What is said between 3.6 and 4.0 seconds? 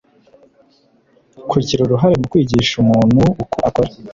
akora